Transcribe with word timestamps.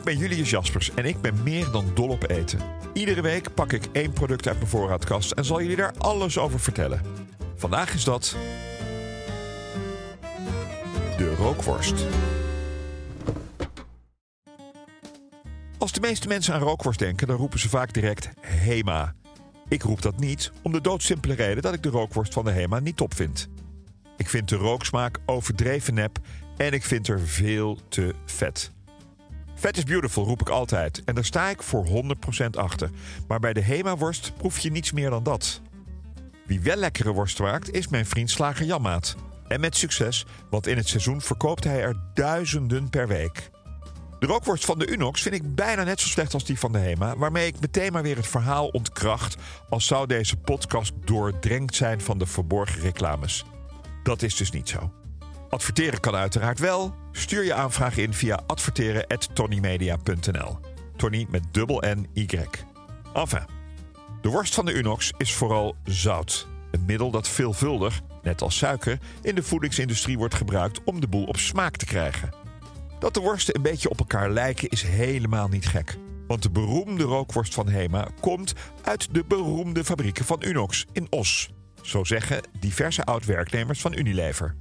Ik 0.00 0.06
ben 0.06 0.18
Julius 0.18 0.50
Jaspers 0.50 0.90
en 0.94 1.04
ik 1.04 1.20
ben 1.20 1.42
meer 1.42 1.70
dan 1.70 1.90
dol 1.94 2.08
op 2.08 2.30
eten. 2.30 2.60
Iedere 2.92 3.20
week 3.20 3.54
pak 3.54 3.72
ik 3.72 3.84
één 3.92 4.12
product 4.12 4.46
uit 4.46 4.56
mijn 4.56 4.68
voorraadkast 4.68 5.30
en 5.30 5.44
zal 5.44 5.60
jullie 5.60 5.76
daar 5.76 5.92
alles 5.98 6.38
over 6.38 6.60
vertellen. 6.60 7.00
Vandaag 7.56 7.94
is 7.94 8.04
dat. 8.04 8.36
De 11.16 11.34
rookworst. 11.34 12.06
Als 15.78 15.92
de 15.92 16.00
meeste 16.00 16.28
mensen 16.28 16.54
aan 16.54 16.60
rookworst 16.60 16.98
denken, 16.98 17.26
dan 17.26 17.36
roepen 17.36 17.58
ze 17.58 17.68
vaak 17.68 17.92
direct 17.92 18.28
Hema. 18.40 19.14
Ik 19.68 19.82
roep 19.82 20.02
dat 20.02 20.18
niet 20.18 20.52
om 20.62 20.72
de 20.72 20.80
doodsimpele 20.80 21.34
reden 21.34 21.62
dat 21.62 21.74
ik 21.74 21.82
de 21.82 21.88
rookworst 21.88 22.32
van 22.32 22.44
de 22.44 22.50
Hema 22.50 22.78
niet 22.78 22.96
top 22.96 23.14
vind. 23.14 23.48
Ik 24.16 24.28
vind 24.28 24.48
de 24.48 24.56
rooksmaak 24.56 25.18
overdreven 25.26 25.94
nep 25.94 26.18
en 26.56 26.72
ik 26.72 26.84
vind 26.84 27.08
er 27.08 27.20
veel 27.20 27.78
te 27.88 28.14
vet. 28.24 28.72
Vet 29.60 29.76
is 29.76 29.84
beautiful, 29.84 30.24
roep 30.24 30.40
ik 30.40 30.48
altijd. 30.48 31.02
En 31.04 31.14
daar 31.14 31.24
sta 31.24 31.48
ik 31.48 31.62
voor 31.62 31.86
100% 31.86 32.50
achter. 32.50 32.90
Maar 33.28 33.40
bij 33.40 33.52
de 33.52 33.60
Hema-worst 33.60 34.32
proef 34.36 34.58
je 34.58 34.70
niets 34.70 34.92
meer 34.92 35.10
dan 35.10 35.22
dat. 35.22 35.60
Wie 36.46 36.60
wel 36.60 36.76
lekkere 36.76 37.12
worst 37.12 37.38
maakt, 37.38 37.72
is 37.72 37.88
mijn 37.88 38.06
vriend 38.06 38.30
Slager 38.30 38.66
Janmaat. 38.66 39.16
En 39.48 39.60
met 39.60 39.76
succes, 39.76 40.26
want 40.50 40.66
in 40.66 40.76
het 40.76 40.88
seizoen 40.88 41.20
verkoopt 41.20 41.64
hij 41.64 41.82
er 41.82 41.96
duizenden 42.14 42.90
per 42.90 43.08
week. 43.08 43.50
De 44.18 44.26
rookworst 44.26 44.64
van 44.64 44.78
de 44.78 44.92
Unox 44.92 45.22
vind 45.22 45.34
ik 45.34 45.54
bijna 45.54 45.84
net 45.84 46.00
zo 46.00 46.08
slecht 46.08 46.34
als 46.34 46.44
die 46.44 46.58
van 46.58 46.72
de 46.72 46.78
Hema, 46.78 47.16
waarmee 47.16 47.46
ik 47.46 47.60
meteen 47.60 47.92
maar 47.92 48.02
weer 48.02 48.16
het 48.16 48.26
verhaal 48.26 48.68
ontkracht 48.68 49.36
als 49.68 49.86
zou 49.86 50.06
deze 50.06 50.36
podcast 50.36 50.92
doordrenkt 51.04 51.74
zijn 51.74 52.00
van 52.00 52.18
de 52.18 52.26
verborgen 52.26 52.80
reclames. 52.80 53.44
Dat 54.02 54.22
is 54.22 54.36
dus 54.36 54.50
niet 54.50 54.68
zo. 54.68 54.99
Adverteren 55.50 56.00
kan 56.00 56.14
uiteraard 56.14 56.58
wel. 56.58 56.94
Stuur 57.12 57.44
je 57.44 57.54
aanvraag 57.54 57.96
in 57.96 58.14
via 58.14 58.40
adverteren@tonymedia.nl. 58.46 60.58
Tony 60.96 61.26
met 61.30 61.42
dubbel 61.50 61.82
N 61.86 62.06
Y. 62.14 62.26
Enfin, 63.14 63.46
de 64.22 64.28
worst 64.28 64.54
van 64.54 64.64
de 64.64 64.74
Unox 64.74 65.12
is 65.18 65.34
vooral 65.34 65.76
zout. 65.84 66.46
Een 66.70 66.84
middel 66.86 67.10
dat 67.10 67.28
veelvuldig, 67.28 68.00
net 68.22 68.42
als 68.42 68.56
suiker, 68.56 68.98
in 69.22 69.34
de 69.34 69.42
voedingsindustrie 69.42 70.18
wordt 70.18 70.34
gebruikt 70.34 70.80
om 70.84 71.00
de 71.00 71.08
boel 71.08 71.24
op 71.24 71.36
smaak 71.36 71.76
te 71.76 71.86
krijgen. 71.86 72.30
Dat 72.98 73.14
de 73.14 73.20
worsten 73.20 73.56
een 73.56 73.62
beetje 73.62 73.90
op 73.90 73.98
elkaar 73.98 74.30
lijken 74.30 74.68
is 74.68 74.82
helemaal 74.82 75.48
niet 75.48 75.66
gek. 75.66 75.96
Want 76.26 76.42
de 76.42 76.50
beroemde 76.50 77.04
rookworst 77.04 77.54
van 77.54 77.68
Hema 77.68 78.08
komt 78.20 78.54
uit 78.82 79.14
de 79.14 79.24
beroemde 79.28 79.84
fabrieken 79.84 80.24
van 80.24 80.42
Unox 80.44 80.86
in 80.92 81.06
Os. 81.10 81.50
Zo 81.82 82.04
zeggen 82.04 82.40
diverse 82.60 83.04
oud-werknemers 83.04 83.80
van 83.80 83.98
Unilever. 83.98 84.54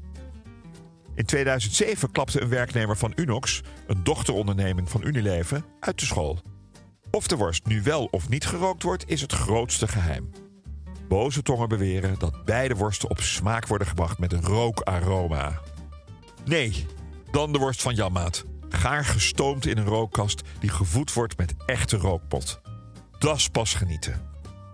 In 1.20 1.26
2007 1.26 2.12
klapte 2.12 2.42
een 2.42 2.50
werknemer 2.50 2.98
van 2.98 3.14
Unox, 3.16 3.62
een 3.88 4.04
dochteronderneming 4.04 4.90
van 4.90 5.04
Unilever, 5.04 5.64
uit 5.80 6.00
de 6.00 6.06
school. 6.06 6.40
Of 7.12 7.28
de 7.28 7.36
worst 7.36 7.66
nu 7.66 7.82
wel 7.84 8.08
of 8.12 8.30
niet 8.30 8.46
gerookt 8.46 8.84
wordt, 8.84 9.10
is 9.10 9.22
het 9.22 9.32
grootste 9.32 9.88
geheim. 9.88 10.32
Boze 11.08 11.42
tongen 11.42 11.70
beweren 11.70 12.20
dat 12.20 12.46
beide 12.46 12.76
worsten 12.76 13.10
op 13.10 13.22
smaak 13.22 13.68
worden 13.68 13.88
gebracht 13.88 14.20
met 14.20 14.34
een 14.34 14.44
rookaroma. 14.44 15.60
Nee, 16.46 16.86
dan 17.32 17.52
de 17.52 17.60
worst 17.60 17.82
van 17.82 17.96
Janmaat. 17.96 18.46
Gaar 18.70 19.06
gestoomd 19.06 19.66
in 19.66 19.78
een 19.78 19.86
rookkast 19.86 20.42
die 20.60 20.70
gevoed 20.70 21.14
wordt 21.14 21.38
met 21.38 21.56
echte 21.66 21.98
rookpot. 21.98 22.62
Dat 23.18 23.52
pas 23.52 23.74
genieten. 23.74 24.22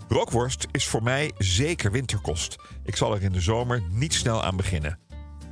Rookworst 0.08 0.68
is 0.72 0.88
voor 0.88 1.04
mij 1.04 1.32
zeker 1.38 1.92
winterkost. 1.92 2.56
Ik 2.84 2.96
zal 2.96 3.16
er 3.16 3.22
in 3.22 3.32
de 3.32 3.42
zomer 3.42 3.82
niet 3.90 4.14
snel 4.14 4.44
aan 4.44 4.58
beginnen. 4.58 5.00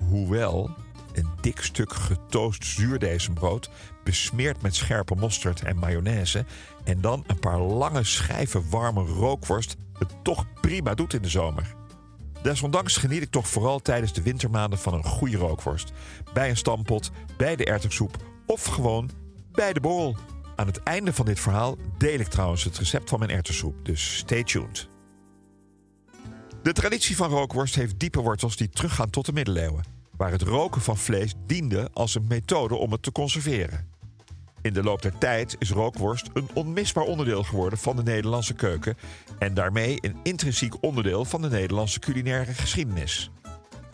Hoewel 0.09 0.69
een 1.13 1.29
dik 1.41 1.61
stuk 1.61 1.93
getoost 1.93 2.65
zuurdesembrood, 2.65 3.69
besmeerd 4.03 4.61
met 4.61 4.75
scherpe 4.75 5.15
mosterd 5.15 5.63
en 5.63 5.77
mayonaise, 5.77 6.45
en 6.83 7.01
dan 7.01 7.23
een 7.27 7.39
paar 7.39 7.59
lange 7.59 8.03
schijven 8.03 8.69
warme 8.69 9.01
rookworst 9.01 9.75
het 9.97 10.13
toch 10.23 10.45
prima 10.61 10.93
doet 10.93 11.13
in 11.13 11.21
de 11.21 11.29
zomer. 11.29 11.75
Desondanks 12.43 12.97
geniet 12.97 13.21
ik 13.21 13.31
toch 13.31 13.47
vooral 13.47 13.79
tijdens 13.79 14.13
de 14.13 14.21
wintermaanden 14.21 14.79
van 14.79 14.93
een 14.93 15.03
goede 15.03 15.37
rookworst. 15.37 15.91
Bij 16.33 16.49
een 16.49 16.57
stampot, 16.57 17.11
bij 17.37 17.55
de 17.55 17.65
erwtensoep 17.65 18.17
of 18.45 18.65
gewoon 18.65 19.09
bij 19.51 19.73
de 19.73 19.79
borrel. 19.79 20.15
Aan 20.55 20.67
het 20.67 20.83
einde 20.83 21.13
van 21.13 21.25
dit 21.25 21.39
verhaal 21.39 21.77
deel 21.97 22.19
ik 22.19 22.27
trouwens 22.27 22.63
het 22.63 22.77
recept 22.77 23.09
van 23.09 23.19
mijn 23.19 23.31
erwtensoep, 23.31 23.85
dus 23.85 24.17
stay 24.17 24.43
tuned. 24.43 24.92
De 26.63 26.73
traditie 26.73 27.15
van 27.15 27.29
rookworst 27.29 27.75
heeft 27.75 27.99
diepe 27.99 28.21
wortels 28.21 28.55
die 28.55 28.69
teruggaan 28.69 29.09
tot 29.09 29.25
de 29.25 29.33
middeleeuwen, 29.33 29.83
waar 30.17 30.31
het 30.31 30.41
roken 30.41 30.81
van 30.81 30.97
vlees 30.97 31.33
diende 31.45 31.89
als 31.93 32.15
een 32.15 32.25
methode 32.27 32.75
om 32.75 32.91
het 32.91 33.03
te 33.03 33.11
conserveren. 33.11 33.87
In 34.61 34.73
de 34.73 34.83
loop 34.83 35.01
der 35.01 35.17
tijd 35.17 35.55
is 35.59 35.71
rookworst 35.71 36.29
een 36.33 36.49
onmisbaar 36.53 37.03
onderdeel 37.03 37.43
geworden 37.43 37.79
van 37.79 37.95
de 37.95 38.03
Nederlandse 38.03 38.53
keuken 38.53 38.97
en 39.39 39.53
daarmee 39.53 39.97
een 40.01 40.15
intrinsiek 40.23 40.83
onderdeel 40.83 41.25
van 41.25 41.41
de 41.41 41.49
Nederlandse 41.49 41.99
culinaire 41.99 42.53
geschiedenis. 42.53 43.31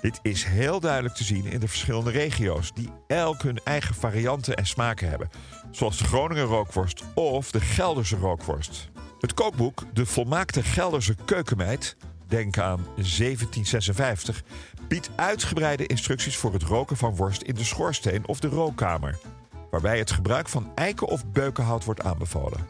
Dit 0.01 0.19
is 0.22 0.44
heel 0.44 0.80
duidelijk 0.80 1.16
te 1.16 1.24
zien 1.24 1.46
in 1.46 1.59
de 1.59 1.68
verschillende 1.68 2.12
regio's, 2.12 2.74
die 2.74 2.90
elk 3.07 3.41
hun 3.41 3.59
eigen 3.63 3.96
varianten 3.96 4.56
en 4.56 4.66
smaken 4.66 5.09
hebben, 5.09 5.30
zoals 5.72 5.97
de 5.97 6.03
Groninger 6.03 6.46
rookworst 6.46 7.03
of 7.13 7.51
de 7.51 7.62
Gelderse 7.62 8.16
rookworst. 8.16 8.90
Het 9.19 9.34
kookboek 9.34 9.84
De 9.94 10.06
Volmaakte 10.06 10.63
Gelderse 10.63 11.16
Keukenmeid, 11.25 11.96
denk 12.29 12.57
aan 12.57 12.85
1756, 12.95 14.44
biedt 14.88 15.09
uitgebreide 15.16 15.85
instructies 15.85 16.38
voor 16.38 16.53
het 16.53 16.63
roken 16.63 16.97
van 16.97 17.16
worst 17.16 17.41
in 17.41 17.56
de 17.56 17.63
schoorsteen 17.63 18.28
of 18.28 18.40
de 18.40 18.47
rookkamer, 18.47 19.17
waarbij 19.72 19.97
het 19.97 20.12
gebruik 20.12 20.50
van 20.50 20.72
eiken 20.75 21.07
of 21.07 21.25
beukenhout 21.25 21.84
wordt 21.84 22.01
aanbevolen. 22.01 22.68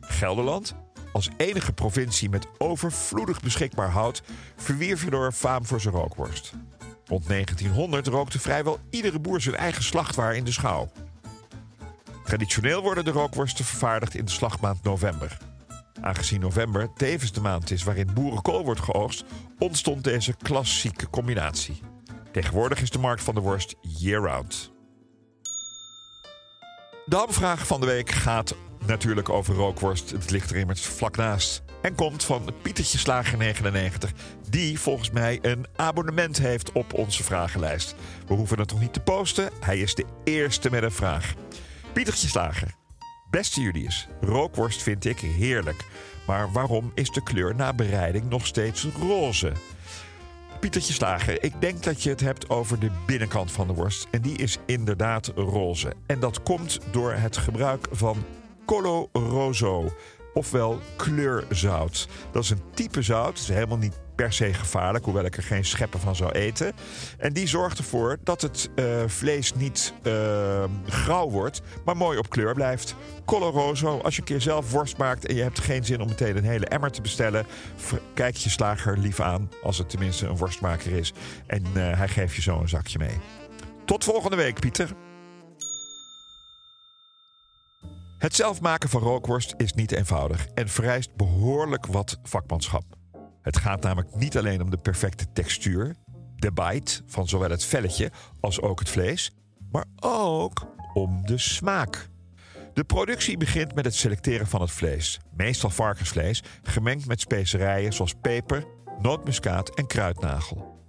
Gelderland, 0.00 0.74
als 1.12 1.30
enige 1.36 1.72
provincie 1.72 2.28
met 2.28 2.46
overvloedig 2.58 3.40
beschikbaar 3.40 3.90
hout, 3.90 4.22
verwierf 4.56 5.00
hierdoor 5.00 5.32
faam 5.32 5.66
voor 5.66 5.80
zijn 5.80 5.94
rookworst. 5.94 6.52
Rond 7.06 7.28
1900 7.28 8.06
rookte 8.06 8.38
vrijwel 8.38 8.78
iedere 8.90 9.18
boer 9.18 9.40
zijn 9.40 9.56
eigen 9.56 9.82
slachtwaar 9.82 10.36
in 10.36 10.44
de 10.44 10.52
schouw. 10.52 10.90
Traditioneel 12.24 12.82
worden 12.82 13.04
de 13.04 13.10
rookworsten 13.10 13.64
vervaardigd 13.64 14.14
in 14.14 14.24
de 14.24 14.30
slagmaand 14.30 14.82
november. 14.82 15.38
Aangezien 16.02 16.40
november 16.40 16.92
tevens 16.94 17.32
de 17.32 17.40
maand 17.40 17.70
is 17.70 17.82
waarin 17.82 18.10
boerenkool 18.14 18.64
wordt 18.64 18.80
geoogst, 18.80 19.24
ontstond 19.58 20.04
deze 20.04 20.34
klassieke 20.42 21.10
combinatie. 21.10 21.80
Tegenwoordig 22.32 22.82
is 22.82 22.90
de 22.90 22.98
markt 22.98 23.22
van 23.22 23.34
de 23.34 23.40
worst 23.40 23.74
year-round. 23.80 24.72
De 27.04 27.16
hamvraag 27.16 27.66
van 27.66 27.80
de 27.80 27.86
week 27.86 28.10
gaat 28.10 28.54
natuurlijk 28.86 29.28
over 29.28 29.54
rookworst. 29.54 30.10
Het 30.10 30.30
ligt 30.30 30.50
er 30.50 30.56
immers 30.56 30.80
vlak 30.80 31.16
naast. 31.16 31.62
En 31.82 31.94
komt 31.94 32.24
van 32.24 32.54
Pietertje 32.62 32.98
Slager 32.98 33.38
99, 33.38 34.12
die 34.48 34.80
volgens 34.80 35.10
mij 35.10 35.38
een 35.42 35.66
abonnement 35.76 36.38
heeft 36.38 36.72
op 36.72 36.94
onze 36.94 37.22
vragenlijst. 37.22 37.94
We 38.26 38.34
hoeven 38.34 38.58
het 38.58 38.70
nog 38.70 38.80
niet 38.80 38.92
te 38.92 39.00
posten, 39.00 39.50
hij 39.60 39.78
is 39.78 39.94
de 39.94 40.06
eerste 40.24 40.70
met 40.70 40.82
een 40.82 40.92
vraag. 40.92 41.34
Pietertje 41.92 42.28
Slager. 42.28 42.81
Beste 43.32 43.60
Julius, 43.60 44.08
rookworst 44.20 44.82
vind 44.82 45.04
ik 45.04 45.18
heerlijk. 45.18 45.84
Maar 46.26 46.52
waarom 46.52 46.92
is 46.94 47.10
de 47.10 47.22
kleur 47.22 47.54
na 47.54 47.72
bereiding 47.72 48.28
nog 48.28 48.46
steeds 48.46 48.86
roze? 49.00 49.52
Pietertje 50.60 50.92
Slager, 50.92 51.42
ik 51.42 51.60
denk 51.60 51.82
dat 51.82 52.02
je 52.02 52.10
het 52.10 52.20
hebt 52.20 52.50
over 52.50 52.78
de 52.78 52.90
binnenkant 53.06 53.52
van 53.52 53.66
de 53.66 53.72
worst. 53.72 54.06
En 54.10 54.22
die 54.22 54.36
is 54.36 54.58
inderdaad 54.66 55.26
roze. 55.34 55.92
En 56.06 56.20
dat 56.20 56.42
komt 56.42 56.80
door 56.90 57.12
het 57.12 57.36
gebruik 57.36 57.86
van 57.90 58.24
Colo 58.66 59.08
Rosso. 59.12 59.92
Ofwel 60.34 60.80
kleurzout. 60.96 62.08
Dat 62.32 62.42
is 62.42 62.50
een 62.50 62.62
type 62.74 63.02
zout, 63.02 63.28
het 63.28 63.38
is 63.38 63.48
helemaal 63.48 63.78
niet 63.78 64.00
per 64.14 64.32
se 64.32 64.54
gevaarlijk, 64.54 65.04
hoewel 65.04 65.24
ik 65.24 65.36
er 65.36 65.42
geen 65.42 65.64
scheppen 65.64 66.00
van 66.00 66.16
zou 66.16 66.32
eten. 66.32 66.72
En 67.18 67.32
die 67.32 67.46
zorgt 67.46 67.78
ervoor 67.78 68.18
dat 68.24 68.40
het 68.40 68.70
uh, 68.74 69.02
vlees 69.06 69.54
niet 69.54 69.94
uh, 70.02 70.64
grauw 70.86 71.30
wordt, 71.30 71.62
maar 71.84 71.96
mooi 71.96 72.18
op 72.18 72.30
kleur 72.30 72.54
blijft. 72.54 72.94
Coloroso, 73.24 73.98
als 73.98 74.14
je 74.14 74.20
een 74.20 74.26
keer 74.26 74.40
zelf 74.40 74.70
worst 74.70 74.96
maakt 74.96 75.26
en 75.26 75.34
je 75.34 75.42
hebt 75.42 75.60
geen 75.60 75.84
zin 75.84 76.00
om 76.00 76.08
meteen 76.08 76.36
een 76.36 76.44
hele 76.44 76.66
emmer 76.66 76.90
te 76.90 77.00
bestellen, 77.00 77.46
kijk 78.14 78.36
je 78.36 78.50
slager 78.50 78.98
lief 78.98 79.20
aan, 79.20 79.50
als 79.62 79.78
het 79.78 79.90
tenminste 79.90 80.26
een 80.26 80.36
worstmaker 80.36 80.92
is. 80.92 81.12
En 81.46 81.62
uh, 81.74 81.96
hij 81.98 82.08
geeft 82.08 82.34
je 82.34 82.42
zo 82.42 82.58
een 82.60 82.68
zakje 82.68 82.98
mee. 82.98 83.20
Tot 83.84 84.04
volgende 84.04 84.36
week, 84.36 84.60
Pieter. 84.60 85.11
Het 88.22 88.34
zelf 88.34 88.60
maken 88.60 88.88
van 88.88 89.00
rookworst 89.00 89.54
is 89.56 89.72
niet 89.72 89.92
eenvoudig 89.92 90.46
en 90.54 90.68
vereist 90.68 91.16
behoorlijk 91.16 91.86
wat 91.86 92.18
vakmanschap. 92.22 92.84
Het 93.40 93.56
gaat 93.56 93.82
namelijk 93.82 94.14
niet 94.14 94.36
alleen 94.36 94.62
om 94.62 94.70
de 94.70 94.76
perfecte 94.76 95.26
textuur, 95.32 95.96
de 96.36 96.52
bite 96.52 97.00
van 97.06 97.28
zowel 97.28 97.50
het 97.50 97.64
velletje 97.64 98.10
als 98.40 98.60
ook 98.60 98.78
het 98.78 98.88
vlees, 98.88 99.30
maar 99.70 99.84
ook 100.00 100.66
om 100.94 101.26
de 101.26 101.38
smaak. 101.38 102.08
De 102.74 102.84
productie 102.84 103.36
begint 103.36 103.74
met 103.74 103.84
het 103.84 103.94
selecteren 103.94 104.46
van 104.46 104.60
het 104.60 104.70
vlees, 104.70 105.20
meestal 105.36 105.70
varkensvlees, 105.70 106.42
gemengd 106.62 107.06
met 107.06 107.20
specerijen 107.20 107.92
zoals 107.92 108.14
peper, 108.20 108.64
nootmuskaat 109.00 109.74
en 109.74 109.86
kruidnagel. 109.86 110.81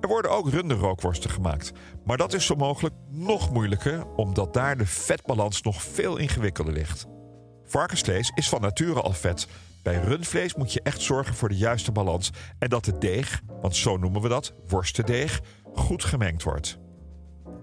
Er 0.00 0.08
worden 0.08 0.30
ook 0.30 0.50
runderrookworsten 0.50 1.30
gemaakt, 1.30 1.72
maar 2.04 2.16
dat 2.16 2.32
is 2.32 2.46
zo 2.46 2.54
mogelijk 2.54 2.94
nog 3.08 3.52
moeilijker 3.52 4.06
omdat 4.16 4.54
daar 4.54 4.76
de 4.76 4.86
vetbalans 4.86 5.62
nog 5.62 5.82
veel 5.82 6.16
ingewikkelder 6.16 6.72
ligt. 6.72 7.06
Varkensvlees 7.64 8.32
is 8.34 8.48
van 8.48 8.60
nature 8.60 9.00
al 9.00 9.12
vet, 9.12 9.48
bij 9.82 10.00
rundvlees 10.00 10.54
moet 10.54 10.72
je 10.72 10.82
echt 10.82 11.00
zorgen 11.00 11.34
voor 11.34 11.48
de 11.48 11.56
juiste 11.56 11.92
balans 11.92 12.30
en 12.58 12.68
dat 12.68 12.86
het 12.86 13.00
deeg, 13.00 13.40
want 13.60 13.76
zo 13.76 13.96
noemen 13.96 14.22
we 14.22 14.28
dat, 14.28 14.54
worstendeeg, 14.68 15.40
goed 15.74 16.04
gemengd 16.04 16.42
wordt. 16.42 16.78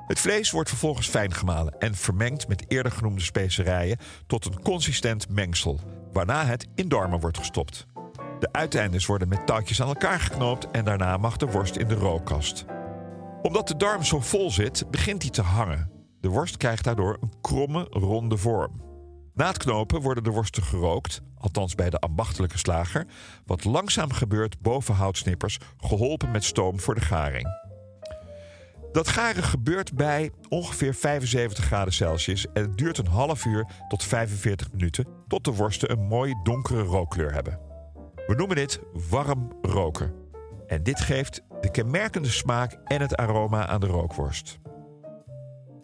Het 0.08 0.20
vlees 0.20 0.52
wordt 0.52 0.70
vervolgens 0.70 1.08
fijn 1.08 1.34
gemalen 1.34 1.76
en 1.80 1.96
vermengd 1.96 2.48
met 2.48 2.66
eerder 2.68 2.92
genoemde 2.92 3.22
specerijen 3.22 3.98
tot 4.28 4.46
een 4.46 4.62
consistent 4.62 5.30
mengsel, 5.30 5.80
waarna 6.14 6.46
het 6.46 6.68
in 6.76 6.90
darmen 6.90 7.20
wordt 7.20 7.38
gestopt. 7.38 7.88
De 8.46 8.54
uiteindes 8.54 9.06
worden 9.06 9.28
met 9.28 9.48
touwtjes 9.48 9.82
aan 9.82 9.88
elkaar 9.88 10.20
geknoopt 10.20 10.72
en 10.72 10.86
daarna 10.86 11.18
mag 11.18 11.38
de 11.38 11.46
worst 11.46 11.76
in 11.76 11.88
de 11.88 11.94
rookkast. 11.94 12.66
Omdat 13.42 13.68
de 13.68 13.76
darm 13.76 14.04
zo 14.04 14.20
vol 14.20 14.52
zit, 14.52 14.92
begint 14.92 15.22
hij 15.22 15.32
te 15.32 15.42
hangen. 15.42 15.92
De 16.20 16.30
worst 16.30 16.58
krijgt 16.58 16.84
daardoor 16.84 17.18
een 17.22 17.34
kromme, 17.42 17.88
ronde 17.90 18.38
vorm. 18.38 18.82
Na 19.34 19.48
het 19.48 19.58
knopen 19.58 20.02
worden 20.02 20.24
de 20.24 20.30
worsten 20.30 20.64
gerookt, 20.64 21.22
althans 21.38 21.76
bij 21.76 21.90
de 21.90 22.00
ambachtelijke 22.00 22.58
slager, 22.58 23.06
wat 23.46 23.64
langzaam 23.64 24.12
gebeurt 24.12 24.62
boven 24.62 24.96
houtsnippers, 24.96 25.60
geholpen 25.78 26.32
met 26.32 26.44
stoom 26.44 26.80
voor 26.80 26.96
de 26.96 27.02
garing. 27.02 27.48
Dat 28.92 29.08
garen 29.08 29.44
gebeurt 29.44 29.94
bij 29.94 30.32
ongeveer 30.50 30.94
75 30.94 31.66
graden 31.66 31.94
Celsius 31.94 32.46
en 32.54 32.62
het 32.62 32.78
duurt 32.78 32.98
een 32.98 33.08
half 33.08 33.46
uur 33.46 33.68
tot 33.88 34.04
45 34.04 34.72
minuten 34.72 35.08
tot 35.28 35.44
de 35.44 35.54
worsten 35.54 35.92
een 35.92 36.08
mooi 36.08 36.36
donkere 36.44 36.82
rookkleur 36.82 37.34
hebben. 37.34 37.75
We 38.28 38.36
noemen 38.36 38.56
dit 38.56 38.80
warm 39.10 39.52
roken. 39.62 40.14
En 40.68 40.84
dit 40.84 41.00
geeft 41.00 41.42
de 41.62 41.72
kenmerkende 41.72 42.30
smaak 42.30 42.78
en 42.84 43.02
het 43.02 43.16
aroma 43.16 43.68
aan 43.68 43.80
de 43.80 43.88
rookworst. 43.88 44.60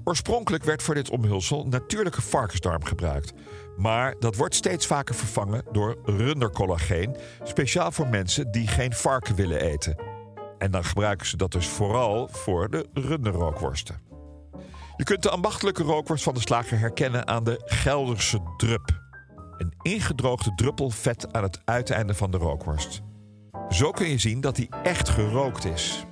Oorspronkelijk 0.03 0.63
werd 0.63 0.83
voor 0.83 0.95
dit 0.95 1.09
omhulsel 1.09 1.67
natuurlijke 1.67 2.21
varkensdarm 2.21 2.83
gebruikt. 2.83 3.33
Maar 3.77 4.15
dat 4.19 4.35
wordt 4.35 4.55
steeds 4.55 4.85
vaker 4.85 5.15
vervangen 5.15 5.63
door 5.71 5.97
rundercollageen, 6.03 7.15
speciaal 7.43 7.91
voor 7.91 8.07
mensen 8.07 8.51
die 8.51 8.67
geen 8.67 8.93
varken 8.93 9.35
willen 9.35 9.61
eten. 9.61 9.95
En 10.57 10.71
dan 10.71 10.83
gebruiken 10.83 11.27
ze 11.27 11.37
dat 11.37 11.51
dus 11.51 11.67
vooral 11.67 12.27
voor 12.27 12.69
de 12.69 12.89
runderrookworsten. 12.93 13.99
Je 14.97 15.03
kunt 15.03 15.23
de 15.23 15.29
ambachtelijke 15.29 15.83
rookworst 15.83 16.23
van 16.23 16.33
de 16.33 16.39
slager 16.39 16.79
herkennen 16.79 17.27
aan 17.27 17.43
de 17.43 17.61
Gelderse 17.65 18.39
drup. 18.57 19.10
Een 19.61 19.73
ingedroogde 19.81 20.55
druppel 20.55 20.89
vet 20.89 21.33
aan 21.33 21.43
het 21.43 21.61
uiteinde 21.65 22.13
van 22.13 22.31
de 22.31 22.37
rookworst. 22.37 23.01
Zo 23.69 23.91
kun 23.91 24.09
je 24.09 24.17
zien 24.17 24.41
dat 24.41 24.55
die 24.55 24.69
echt 24.83 25.09
gerookt 25.09 25.65
is. 25.65 26.05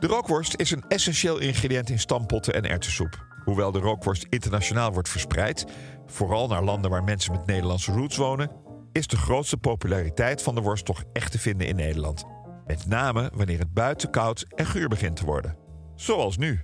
De 0.00 0.06
rookworst 0.06 0.60
is 0.60 0.70
een 0.70 0.84
essentieel 0.88 1.38
ingrediënt 1.38 1.90
in 1.90 1.98
stampotten 1.98 2.54
en 2.54 2.64
erwtensoep. 2.64 3.26
Hoewel 3.44 3.72
de 3.72 3.78
rookworst 3.78 4.26
internationaal 4.28 4.92
wordt 4.92 5.08
verspreid, 5.08 5.66
vooral 6.06 6.48
naar 6.48 6.62
landen 6.62 6.90
waar 6.90 7.04
mensen 7.04 7.32
met 7.32 7.46
Nederlandse 7.46 7.92
roots 7.92 8.16
wonen, 8.16 8.50
is 8.92 9.06
de 9.06 9.16
grootste 9.16 9.56
populariteit 9.56 10.42
van 10.42 10.54
de 10.54 10.60
worst 10.60 10.84
toch 10.84 11.02
echt 11.12 11.32
te 11.32 11.38
vinden 11.38 11.66
in 11.66 11.76
Nederland. 11.76 12.24
Met 12.66 12.86
name 12.86 13.30
wanneer 13.34 13.58
het 13.58 13.74
buiten 13.74 14.10
koud 14.10 14.44
en 14.54 14.66
guur 14.66 14.88
begint 14.88 15.16
te 15.16 15.24
worden. 15.24 15.56
Zoals 15.94 16.36
nu. 16.36 16.60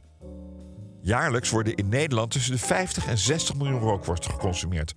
Jaarlijks 1.01 1.51
worden 1.51 1.75
in 1.75 1.89
Nederland 1.89 2.31
tussen 2.31 2.53
de 2.53 2.59
50 2.59 3.07
en 3.07 3.19
60 3.19 3.55
miljoen 3.55 3.81
rookworsten 3.81 4.31
geconsumeerd. 4.31 4.93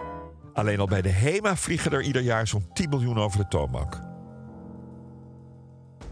Alleen 0.58 0.80
al 0.80 0.88
bij 0.88 1.02
de 1.02 1.10
HEMA 1.10 1.56
vliegen 1.56 1.92
er 1.92 2.02
ieder 2.02 2.22
jaar 2.22 2.48
zo'n 2.48 2.70
10 2.74 2.90
miljoen 2.90 3.18
over 3.18 3.40
de 3.40 3.48
toonbank. 3.48 4.00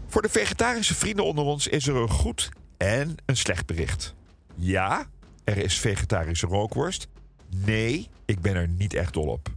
Voor 0.06 0.22
de 0.22 0.28
vegetarische 0.28 0.94
vrienden 0.94 1.24
onder 1.24 1.44
ons 1.44 1.66
is 1.66 1.86
er 1.86 1.96
een 1.96 2.10
goed 2.10 2.48
en 2.76 3.14
een 3.24 3.36
slecht 3.36 3.66
bericht. 3.66 4.14
Ja, 4.54 5.06
er 5.44 5.56
is 5.56 5.78
vegetarische 5.78 6.46
rookworst. 6.46 7.08
Nee, 7.64 8.08
ik 8.24 8.40
ben 8.40 8.54
er 8.54 8.68
niet 8.68 8.94
echt 8.94 9.12
dol 9.12 9.26
op. 9.26 9.48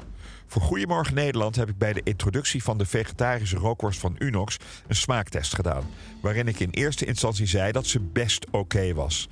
Voor 0.48 0.62
Goedemorgen 0.62 1.14
Nederland 1.14 1.56
heb 1.56 1.70
ik 1.70 1.78
bij 1.78 1.94
de 1.94 2.02
introductie 2.04 2.64
van 2.64 2.78
de 2.78 2.86
vegetarische 2.86 3.58
rookworst 3.58 4.00
van 4.00 4.16
Unox 4.20 4.58
een 4.88 4.96
smaaktest 4.96 5.56
gedaan. 5.56 5.84
Waarin 6.22 6.48
ik 6.48 6.60
in 6.60 6.70
eerste 6.70 7.06
instantie 7.06 7.46
zei 7.46 7.72
dat 7.72 7.86
ze 7.86 8.00
best 8.00 8.46
oké 8.52 8.94
was. 8.94 9.30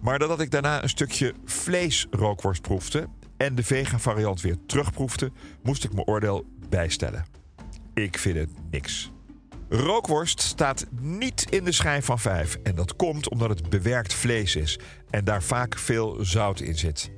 Maar 0.00 0.18
doordat 0.18 0.40
ik 0.40 0.50
daarna 0.50 0.82
een 0.82 0.88
stukje 0.88 1.34
vleesrookworst 1.44 2.62
proefde 2.62 3.08
en 3.36 3.54
de 3.54 3.62
vegan 3.62 4.00
variant 4.00 4.40
weer 4.40 4.56
terugproefde, 4.66 5.30
moest 5.62 5.84
ik 5.84 5.92
mijn 5.92 6.06
oordeel 6.06 6.44
bijstellen. 6.68 7.24
Ik 7.94 8.18
vind 8.18 8.36
het 8.36 8.50
niks. 8.70 9.10
Rookworst 9.68 10.40
staat 10.40 10.86
niet 11.00 11.46
in 11.50 11.64
de 11.64 11.72
schijf 11.72 12.04
van 12.04 12.18
5 12.18 12.58
en 12.62 12.74
dat 12.74 12.96
komt 12.96 13.28
omdat 13.28 13.48
het 13.48 13.70
bewerkt 13.70 14.14
vlees 14.14 14.56
is 14.56 14.78
en 15.10 15.24
daar 15.24 15.42
vaak 15.42 15.78
veel 15.78 16.16
zout 16.20 16.60
in 16.60 16.78
zit. 16.78 17.10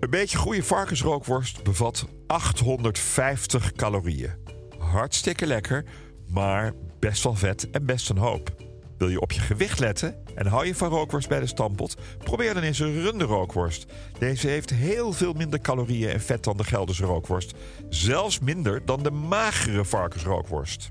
Een 0.00 0.10
beetje 0.10 0.38
goede 0.38 0.62
varkensrookworst 0.62 1.62
bevat 1.62 2.06
850 2.26 3.72
calorieën. 3.72 4.34
Hartstikke 4.78 5.46
lekker, 5.46 5.84
maar 6.28 6.72
best 6.98 7.22
wel 7.22 7.34
vet 7.34 7.70
en 7.70 7.86
best 7.86 8.10
een 8.10 8.18
hoop. 8.18 8.61
Wil 9.02 9.10
je 9.10 9.20
op 9.20 9.32
je 9.32 9.40
gewicht 9.40 9.78
letten 9.78 10.14
en 10.34 10.46
hou 10.46 10.66
je 10.66 10.74
van 10.74 10.88
rookworst 10.88 11.28
bij 11.28 11.40
de 11.40 11.46
stampot? 11.46 11.96
Probeer 12.18 12.54
dan 12.54 12.62
eens 12.62 12.78
een 12.78 13.02
runde 13.02 13.24
rookworst. 13.24 13.86
Deze 14.18 14.48
heeft 14.48 14.70
heel 14.70 15.12
veel 15.12 15.32
minder 15.32 15.60
calorieën 15.60 16.10
en 16.10 16.20
vet 16.20 16.44
dan 16.44 16.56
de 16.56 16.64
Gelderse 16.64 17.04
rookworst. 17.04 17.54
Zelfs 17.88 18.38
minder 18.38 18.84
dan 18.84 19.02
de 19.02 19.10
magere 19.10 19.84
varkensrookworst. 19.84 20.88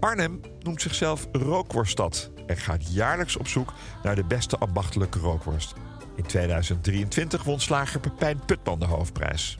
Arnhem 0.00 0.40
noemt 0.60 0.82
zichzelf 0.82 1.28
rookworststad 1.32 2.30
en 2.46 2.56
gaat 2.56 2.92
jaarlijks 2.94 3.36
op 3.36 3.48
zoek 3.48 3.72
naar 4.02 4.16
de 4.16 4.24
beste 4.24 4.58
ambachtelijke 4.58 5.18
rookworst. 5.18 5.72
In 6.16 6.26
2023 6.26 7.44
won 7.44 7.60
slager 7.60 8.00
Pepijn 8.00 8.40
Putman 8.46 8.78
de 8.78 8.86
hoofdprijs. 8.86 9.56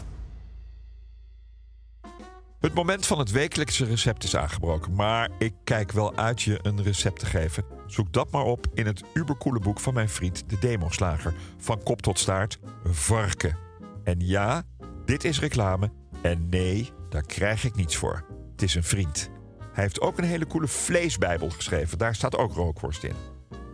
Het 2.62 2.74
moment 2.74 3.06
van 3.06 3.18
het 3.18 3.30
wekelijkse 3.30 3.84
recept 3.84 4.24
is 4.24 4.36
aangebroken, 4.36 4.94
maar 4.94 5.30
ik 5.38 5.54
kijk 5.64 5.92
wel 5.92 6.16
uit 6.16 6.42
je 6.42 6.58
een 6.62 6.82
recept 6.82 7.18
te 7.18 7.26
geven. 7.26 7.64
Zoek 7.86 8.12
dat 8.12 8.30
maar 8.30 8.44
op 8.44 8.66
in 8.74 8.86
het 8.86 9.02
ubercoole 9.14 9.58
boek 9.58 9.80
van 9.80 9.94
mijn 9.94 10.08
vriend 10.08 10.50
de 10.50 10.58
Demoslager. 10.58 11.34
Van 11.58 11.82
kop 11.82 12.02
tot 12.02 12.18
staart, 12.18 12.58
varken. 12.84 13.56
En 14.04 14.20
ja, 14.20 14.62
dit 15.04 15.24
is 15.24 15.40
reclame. 15.40 15.90
En 16.22 16.48
nee, 16.48 16.90
daar 17.08 17.26
krijg 17.26 17.64
ik 17.64 17.74
niets 17.74 17.96
voor. 17.96 18.24
Het 18.52 18.62
is 18.62 18.74
een 18.74 18.84
vriend. 18.84 19.30
Hij 19.72 19.82
heeft 19.82 20.00
ook 20.00 20.18
een 20.18 20.24
hele 20.24 20.46
coole 20.46 20.68
vleesbijbel 20.68 21.50
geschreven. 21.50 21.98
Daar 21.98 22.14
staat 22.14 22.36
ook 22.36 22.52
rookworst 22.52 23.02
in. 23.02 23.16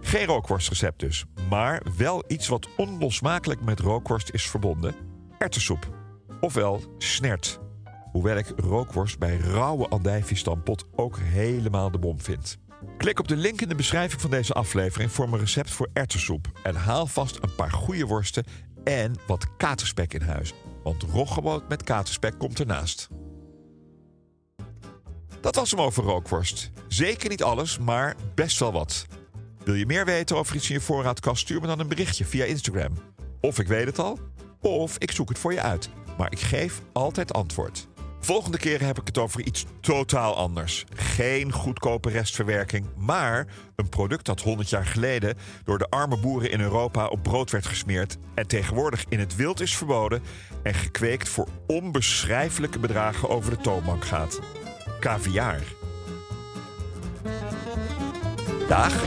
Geen 0.00 0.26
rookworstrecept 0.26 1.00
dus, 1.00 1.24
maar 1.48 1.82
wel 1.96 2.24
iets 2.26 2.48
wat 2.48 2.68
onlosmakelijk 2.76 3.60
met 3.60 3.80
rookworst 3.80 4.30
is 4.30 4.50
verbonden: 4.50 4.94
erwtensoep. 5.38 5.88
Ofwel 6.40 6.94
snert. 6.98 7.60
Hoewel 8.12 8.36
ik 8.36 8.52
rookworst 8.56 9.18
bij 9.18 9.36
rauwe 9.36 9.88
andijvie-stampot 9.88 10.84
ook 10.96 11.18
helemaal 11.18 11.90
de 11.90 11.98
bom 11.98 12.20
vind. 12.20 12.58
Klik 12.96 13.18
op 13.18 13.28
de 13.28 13.36
link 13.36 13.60
in 13.60 13.68
de 13.68 13.74
beschrijving 13.74 14.20
van 14.20 14.30
deze 14.30 14.52
aflevering 14.52 15.12
voor 15.12 15.28
mijn 15.28 15.40
recept 15.40 15.70
voor 15.70 15.88
erwtensoep. 15.92 16.46
En 16.62 16.74
haal 16.74 17.06
vast 17.06 17.38
een 17.40 17.54
paar 17.54 17.70
goede 17.70 18.06
worsten 18.06 18.44
en 18.84 19.14
wat 19.26 19.56
katerspek 19.56 20.14
in 20.14 20.22
huis. 20.22 20.52
Want 20.82 21.02
roggebrood 21.02 21.68
met 21.68 21.82
katerspek 21.82 22.38
komt 22.38 22.60
ernaast. 22.60 23.08
Dat 25.40 25.54
was 25.54 25.70
hem 25.70 25.80
over 25.80 26.04
rookworst. 26.04 26.70
Zeker 26.88 27.28
niet 27.28 27.42
alles, 27.42 27.78
maar 27.78 28.16
best 28.34 28.58
wel 28.58 28.72
wat. 28.72 29.06
Wil 29.64 29.74
je 29.74 29.86
meer 29.86 30.04
weten 30.04 30.36
over 30.36 30.56
iets 30.56 30.68
in 30.68 30.74
je 30.74 30.80
voorraadkast? 30.80 31.40
Stuur 31.40 31.60
me 31.60 31.66
dan 31.66 31.80
een 31.80 31.88
berichtje 31.88 32.24
via 32.24 32.44
Instagram. 32.44 32.92
Of 33.40 33.58
ik 33.58 33.66
weet 33.66 33.86
het 33.86 33.98
al, 33.98 34.18
of 34.60 34.98
ik 34.98 35.10
zoek 35.10 35.28
het 35.28 35.38
voor 35.38 35.52
je 35.52 35.62
uit. 35.62 35.88
Maar 36.18 36.32
ik 36.32 36.40
geef 36.40 36.82
altijd 36.92 37.32
antwoord. 37.32 37.88
Volgende 38.20 38.58
keer 38.58 38.84
heb 38.84 39.00
ik 39.00 39.06
het 39.06 39.18
over 39.18 39.40
iets 39.40 39.64
totaal 39.80 40.36
anders. 40.36 40.84
Geen 40.94 41.52
goedkope 41.52 42.10
restverwerking, 42.10 42.86
maar 42.96 43.46
een 43.76 43.88
product 43.88 44.26
dat 44.26 44.40
100 44.40 44.68
jaar 44.68 44.86
geleden 44.86 45.36
door 45.64 45.78
de 45.78 45.90
arme 45.90 46.16
boeren 46.16 46.50
in 46.50 46.60
Europa 46.60 47.06
op 47.06 47.22
brood 47.22 47.50
werd 47.50 47.66
gesmeerd 47.66 48.16
en 48.34 48.46
tegenwoordig 48.46 49.04
in 49.08 49.18
het 49.18 49.36
wild 49.36 49.60
is 49.60 49.76
verboden 49.76 50.22
en 50.62 50.74
gekweekt 50.74 51.28
voor 51.28 51.48
onbeschrijfelijke 51.66 52.78
bedragen 52.78 53.28
over 53.28 53.50
de 53.50 53.60
toonbank 53.62 54.04
gaat. 54.04 54.40
Kaviaar. 55.00 55.62
Dag. 58.68 59.06